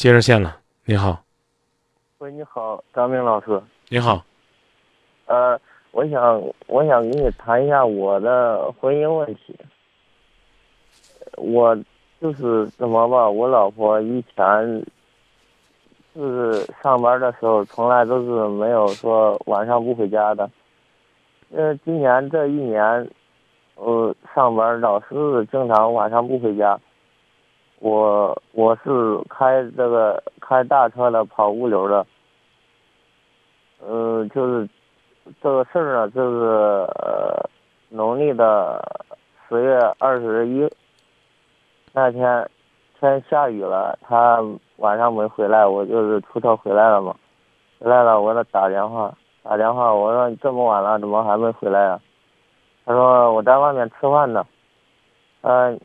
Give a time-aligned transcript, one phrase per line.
[0.00, 0.56] 接热线了，
[0.86, 1.22] 你好，
[2.20, 3.60] 喂，你好，张明老师。
[3.90, 4.24] 你好，
[5.26, 9.54] 呃，我想我想跟你谈一下我的婚姻问题。
[11.36, 11.76] 我
[12.18, 14.82] 就是怎么吧，我老婆以前
[16.14, 20.48] 就是上班的时候，从来都是没有说晚上不回家的。
[21.54, 22.82] 呃，今年这一年，
[23.74, 26.80] 呃，上班老是经常晚上不回家。
[27.80, 32.06] 我我是开这个开大车的，跑物流的。
[33.82, 34.68] 嗯，就是
[35.42, 36.86] 这个事儿呢，就是
[37.88, 38.82] 农历的
[39.48, 40.68] 十月二十一
[41.94, 42.46] 那天
[42.98, 44.44] 天下雨了，他
[44.76, 47.16] 晚上没回来，我就是出车回来了嘛。
[47.78, 49.10] 回来了，我给他打电话，
[49.42, 51.98] 打电话我说你这么晚了，怎么还没回来啊？
[52.84, 54.46] 他说我在外面吃饭呢。
[55.40, 55.80] 嗯。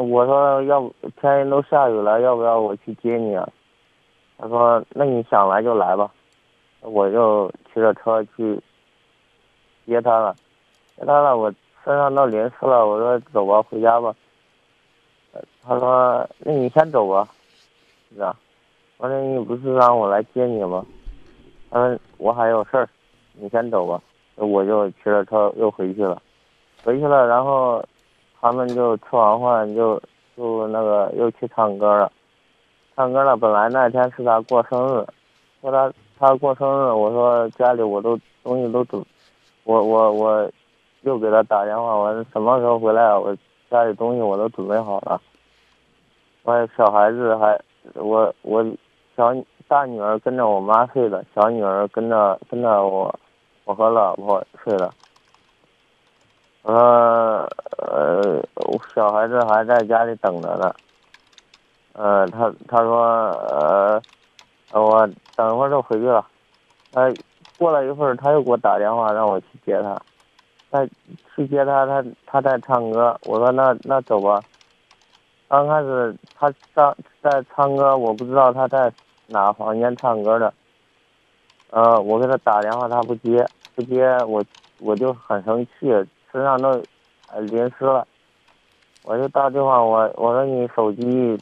[0.00, 3.48] 我说要不天都下雨了，要不要我去接你啊？
[4.38, 6.08] 他说那你想来就来吧，
[6.82, 8.60] 我就骑着车去
[9.84, 10.36] 接他了。
[10.96, 11.52] 接他了，我
[11.84, 14.14] 身上都淋湿了，我说走吧，回家吧。
[15.64, 17.28] 他说那你先走吧，
[18.12, 18.36] 是吧？
[18.98, 20.86] 我说你不是让我来接你吗？
[21.70, 22.88] 他说我还有事儿，
[23.32, 24.00] 你先走吧。
[24.36, 26.22] 我就骑着车又回去了，
[26.84, 27.84] 回去了，然后。
[28.40, 30.00] 他们就吃完饭就
[30.36, 32.12] 就那个又去唱歌了，
[32.94, 33.36] 唱歌了。
[33.36, 35.04] 本来那天是他过生日，
[35.60, 39.04] 说他他过生日，我说家里我都东西都准，
[39.64, 40.50] 我我我
[41.02, 43.16] 又给他打电话，我说什么时候回来？
[43.16, 43.36] 我
[43.70, 45.20] 家里东西我都准备好了。
[46.44, 47.60] 我小孩子还
[47.94, 48.64] 我我
[49.16, 49.34] 小
[49.66, 53.14] 大女儿跟着我妈睡的，小女儿跟着跟着我
[53.64, 54.90] 我和老婆睡的。
[56.68, 58.42] 呃呃，
[58.94, 60.70] 小孩子还在家里等着呢。
[61.94, 64.02] 呃，他他说呃，
[64.72, 66.26] 我等一会儿就回去了。
[66.92, 67.10] 他
[67.56, 69.98] 过了一会儿，他又给我打电话让我去接他。
[70.70, 70.86] 他
[71.34, 73.18] 去接他，他他在唱歌。
[73.24, 74.38] 我说那那走吧。
[75.48, 78.92] 刚开始他在在唱歌，我不知道他在
[79.26, 80.52] 哪个房间唱歌的。
[81.70, 83.42] 呃，我给他打电话，他不接，
[83.74, 84.44] 不接，我
[84.80, 85.90] 我就很生气。
[86.30, 86.70] 身上都
[87.40, 88.06] 淋湿了，
[89.02, 91.38] 我就打电话，我我说你手机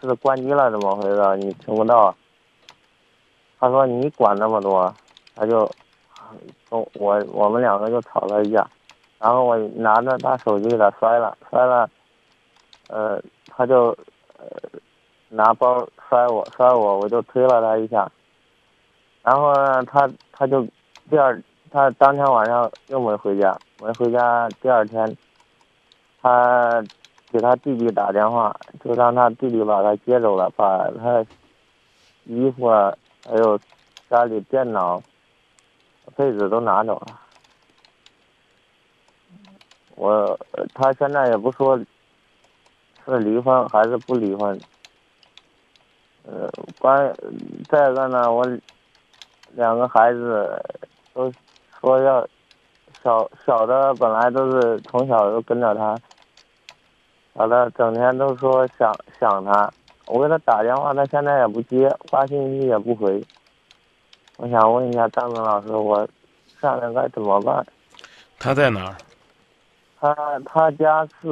[0.00, 1.36] 是关机了，怎么回事？
[1.38, 2.14] 你听不到？
[3.58, 4.94] 他说你管那么多，
[5.34, 5.70] 他就
[6.70, 8.68] 我我们两个就吵了一架，
[9.18, 11.88] 然后我拿着他手机给他摔了，摔了，
[12.88, 13.96] 呃，他就
[14.36, 14.46] 呃
[15.28, 18.10] 拿包摔我，摔我，我就推了他一下，
[19.22, 20.66] 然后呢，他他就
[21.08, 21.40] 第二。
[21.70, 24.48] 他当天晚上又没回家，没回家。
[24.60, 25.16] 第二天，
[26.20, 26.82] 他
[27.30, 31.24] 给他弟弟打电话，就让他弟弟把他接走了，把他
[32.24, 32.92] 衣服啊，
[33.24, 33.58] 还有
[34.10, 35.00] 家里电脑、
[36.16, 37.20] 被子都拿走了。
[39.94, 40.38] 我
[40.74, 41.78] 他现在也不说
[43.04, 44.58] 是离婚还是不离婚。
[46.24, 47.14] 呃，关
[47.68, 48.44] 再一个呢，我
[49.52, 50.60] 两个孩子
[51.14, 51.32] 都。
[51.80, 52.26] 说要
[53.08, 55.96] 小小的本来都是从小就跟着他，
[57.34, 59.72] 小的整天都说想想他，
[60.08, 63.24] 我给他打电话，他现在也不接，发信息也不回。
[64.36, 66.06] 我想问一下张明老师，我
[66.60, 67.66] 下面该怎么办？
[68.38, 68.94] 他在哪儿？
[69.98, 70.14] 他
[70.44, 71.28] 他家是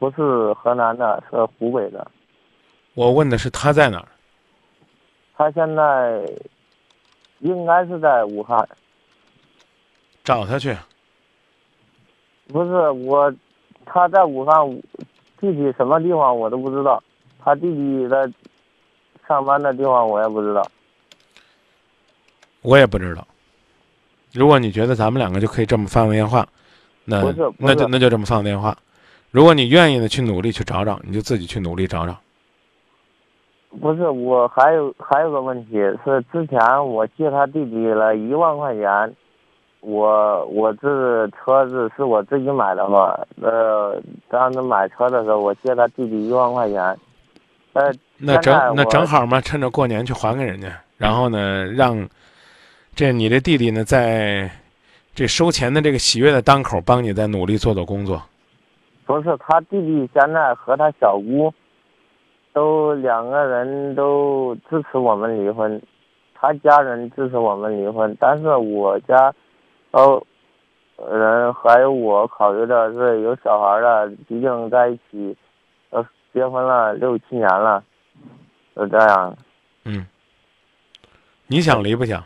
[0.00, 1.22] 不是河南的？
[1.30, 2.04] 是湖北的。
[2.94, 4.08] 我问的是他在哪儿？
[5.36, 6.20] 他现在
[7.38, 8.68] 应该是在武汉。
[10.24, 10.74] 找他去。
[12.48, 13.32] 不是我，
[13.84, 14.66] 他在武汉，
[15.40, 17.02] 具体什么地方我都不知道。
[17.42, 18.30] 他弟弟的
[19.28, 20.66] 上班的地方我也不知道。
[22.62, 23.26] 我也不知道。
[24.32, 26.46] 如果你觉得咱们两个就可以这么放个电话，
[27.04, 27.22] 那
[27.58, 28.76] 那就那就这么放电话。
[29.30, 32.16] 如果你愿意的去努力去找找，你就自己去努力找找。
[33.80, 35.72] 不是我还有还有个问题
[36.04, 39.14] 是，之前我借他弟弟了一万块钱。
[39.86, 43.14] 我我这车子是我自己买的嘛？
[43.42, 44.00] 呃，
[44.30, 46.82] 当时买车的时候，我借他弟弟一万块钱。
[47.74, 52.08] 呃，那正那正好嘛，趁着过年去还给人家，然后呢，让
[52.94, 54.50] 这你这弟弟呢，在
[55.14, 58.22] 这收钱的这个喜悦的当口，帮你再努力做做工作。
[59.04, 61.52] 不是他弟弟现在和他小姑
[62.54, 65.78] 都两个人都支持我们离婚，
[66.34, 69.30] 他家人支持我们离婚，但是我家。
[69.94, 70.20] 哦，
[71.08, 75.36] 人还有我考虑的是有小孩的，毕竟在一起，
[75.90, 77.80] 呃，结婚了六七年了，
[78.74, 79.36] 就这样。
[79.84, 80.04] 嗯，
[81.46, 82.24] 你想离不想？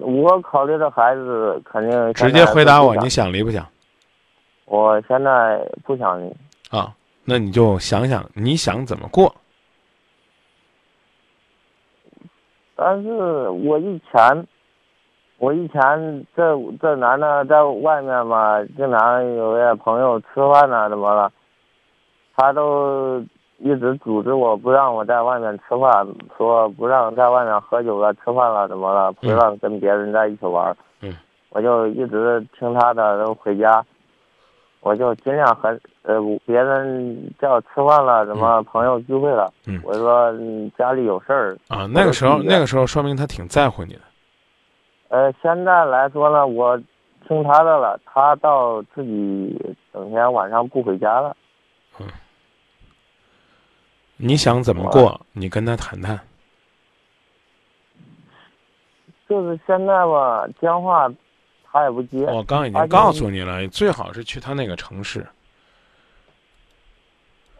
[0.00, 3.68] 我考虑的孩子肯定直接回答我，你想离不想？
[4.64, 6.34] 我现在不想离。
[6.70, 6.94] 啊，
[7.24, 9.34] 那你就想想你想怎么过。
[12.74, 13.10] 但是
[13.50, 14.46] 我以前，
[15.38, 21.30] 我以前这这男的在外面嘛，经常有些朋友吃饭呐、怎么了，
[22.36, 23.20] 他都
[23.58, 26.06] 一直阻止我不让我在外面吃饭，
[26.36, 30.76] 说不让在外面喝酒了、吃饭了，怎么了，不让跟别人在一起玩。
[31.00, 31.14] 嗯。
[31.50, 33.82] 我就一直听他的，都回家，
[34.80, 35.68] 我就尽量和
[36.02, 39.80] 呃别人叫吃饭了，什么朋友聚会了，嗯。
[39.84, 44.00] 我说嗯家里有事儿，啊，那个时候那个时候说明他挺在乎你的。
[45.08, 46.76] 呃，现在来说呢，我
[47.26, 51.36] 听他的了，他到自己整天晚上不回家了。
[54.16, 55.20] 你想怎么过？
[55.32, 56.18] 你跟他谈谈。
[59.28, 61.10] 就是现在吧，电话
[61.64, 62.24] 他也不接。
[62.24, 65.26] 我刚已经告诉你了，最好是去他那个城市，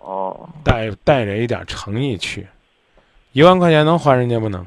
[0.00, 2.46] 哦，带带着一点诚意去。
[3.32, 4.66] 一万块钱能还人家不能？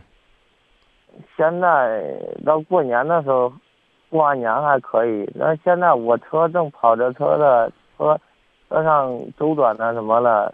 [1.35, 2.15] 现在
[2.45, 3.51] 到过年的时候，
[4.09, 5.29] 过完年还可以。
[5.35, 8.19] 那现在我车正跑着车的，车
[8.69, 10.53] 车上周转的什么了，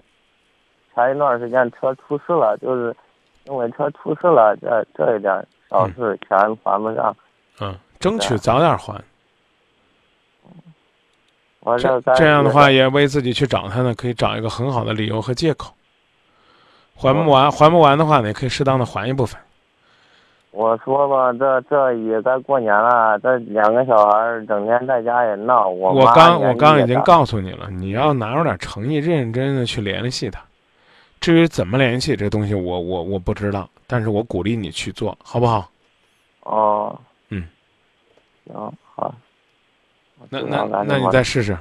[0.93, 2.95] 前一段时间车出事了，就是
[3.45, 7.15] 因为车出事了，这这一点小事钱还不上。
[7.59, 8.99] 嗯，争取早点还。
[11.61, 15.73] 我这这样的话，也为自己去找他呢，可以找一个很好的理由和借口。
[16.95, 19.39] 还不完，还不完的话呢，也可以适当的还一部分。
[20.57, 25.67] 我说吧，这这也该过年了，这两个小孩儿整天在家也闹。
[25.67, 30.41] 我我刚我刚已经告诉你了，你要拿出点诚意，认认真真的去联系他。
[31.19, 35.69] 至于怎么联系这东西我，我我不知道，但是我鼓励你去做，好不好？
[36.41, 36.99] 哦，
[37.29, 37.47] 嗯，
[38.47, 39.13] 行好。
[40.29, 41.55] 那那那你再试试，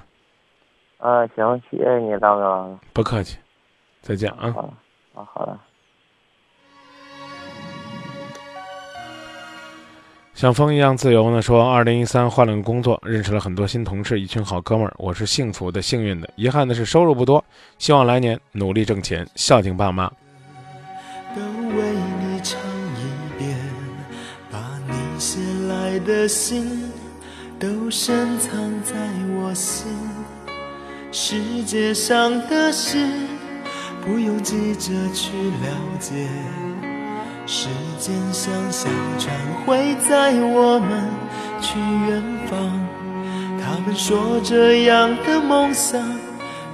[0.96, 2.78] 啊，行，谢谢你，大哥。
[2.94, 3.37] 不客气，
[4.00, 4.50] 再见啊。
[4.52, 4.70] 好，
[5.14, 5.58] 啊，好的。
[10.37, 11.41] 像风一样自由呢？
[11.41, 14.93] 说，二零一三换了个工作，认识了很多新同事，一群好哥们儿。
[14.99, 17.43] 我是幸福的、幸运的，遗憾的是收入不多。
[17.79, 20.12] 希望来年努力挣钱，孝敬爸妈。
[21.35, 21.91] 都为
[22.21, 23.56] 你唱一遍，
[24.50, 25.41] 把你写
[25.71, 26.93] 来的信
[27.59, 28.94] 都深藏在
[29.39, 29.87] 我心。
[31.12, 32.99] 世界上的事
[34.05, 36.29] 不用急着去了解，
[37.46, 38.88] 时间像小
[39.19, 39.32] 船
[39.64, 41.08] 会载我们
[41.60, 42.58] 去远方。
[43.58, 46.00] 他们说这样的梦想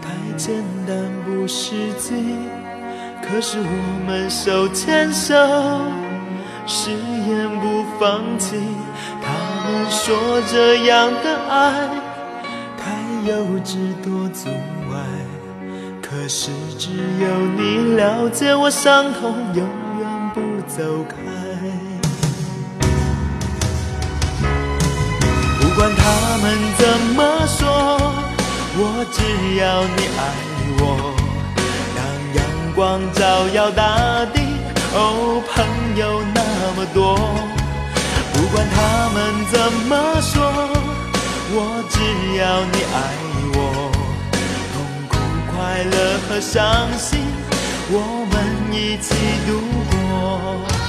[0.00, 0.96] 太简单
[1.26, 2.14] 不实际。
[3.22, 5.34] 可是我们手牵手，
[6.66, 8.56] 誓言不放弃。
[9.22, 11.88] 他们说这样的爱
[12.76, 12.92] 太
[13.30, 14.48] 幼稚多阻
[14.90, 14.96] 碍，
[16.02, 16.90] 可是只
[17.20, 19.34] 有你了解我伤痛，
[20.68, 21.14] 走开。
[25.60, 26.02] 不管他
[26.38, 26.44] 们
[26.78, 26.82] 怎
[27.16, 27.60] 么说，
[28.76, 28.80] 我
[29.12, 29.18] 只
[29.56, 29.62] 要
[29.96, 30.20] 你爱
[30.78, 30.82] 我。
[31.96, 31.98] 当
[32.34, 32.40] 阳
[32.74, 33.20] 光照
[33.54, 33.80] 耀大
[34.32, 34.36] 地，
[34.94, 35.54] 哦，朋
[35.96, 36.00] 友
[36.34, 36.40] 那
[36.76, 37.16] 么多。
[38.32, 38.76] 不管他
[39.14, 39.16] 们
[39.50, 39.54] 怎
[39.88, 40.32] 么说，
[41.54, 41.56] 我
[41.90, 41.94] 只
[42.38, 42.96] 要你爱
[43.54, 43.56] 我。
[44.72, 44.76] 痛
[45.08, 45.12] 苦、
[45.50, 45.94] 快乐
[46.28, 47.10] 和伤心，
[47.90, 47.94] 我
[48.30, 48.34] 们
[48.72, 49.14] 一起
[49.46, 49.50] 度
[49.90, 49.91] 过。
[50.12, 50.81] 我。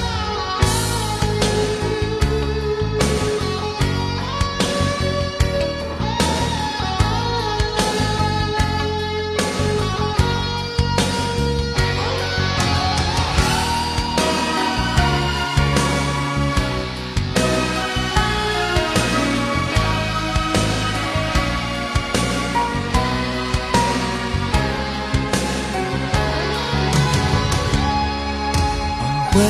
[29.33, 29.41] 会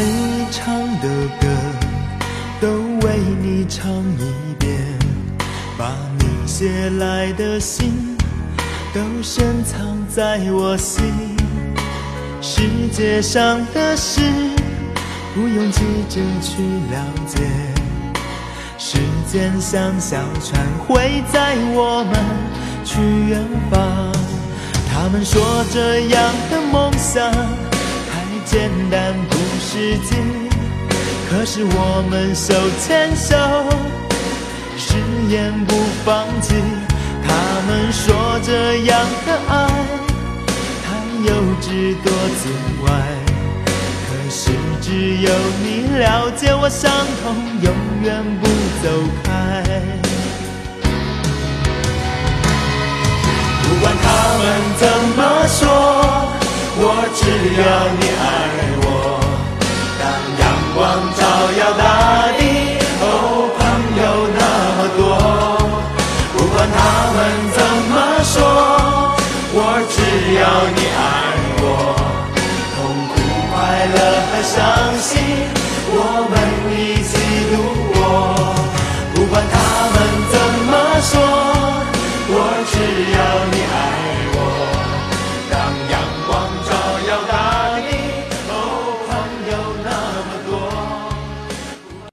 [0.49, 1.09] 唱的
[1.41, 1.47] 歌
[2.61, 2.69] 都
[3.05, 3.85] 为你唱
[4.17, 4.79] 一遍，
[5.77, 7.91] 把你写来的信
[8.93, 11.03] 都深藏在我心。
[12.39, 12.61] 世
[12.93, 14.21] 界上的事
[15.35, 17.41] 不用急着去了解，
[18.77, 18.99] 时
[19.29, 22.15] 间像小船会载我们
[22.85, 24.13] 去远方。
[24.89, 27.72] 他们说这样的梦想。
[28.53, 30.15] 简单不实际，
[31.27, 33.35] 可是我们手牵手，
[34.77, 34.93] 誓
[35.27, 36.53] 言不放弃。
[37.25, 37.33] 他
[37.67, 39.53] 们说这样的爱
[40.85, 40.85] 太
[41.25, 41.33] 幼
[41.63, 42.07] 稚多
[42.37, 42.43] 见
[42.83, 42.85] 外，
[44.05, 44.51] 可是
[44.83, 44.85] 只
[45.17, 45.27] 有
[45.63, 46.91] 你了解我伤
[47.23, 48.45] 痛，永远不
[48.83, 48.85] 走
[49.23, 49.29] 开。
[53.63, 54.05] 不管他
[54.37, 54.43] 们
[54.77, 54.81] 怎
[55.17, 55.59] 么说，
[56.75, 56.81] 我
[57.15, 57.21] 只
[57.59, 57.63] 要
[57.99, 58.23] 你爱
[74.43, 74.61] 相
[74.99, 75.21] 信，
[75.87, 76.33] 我们
[76.69, 77.11] 一起
[77.49, 77.53] 度
[77.93, 77.95] 过。
[79.15, 79.53] 不管他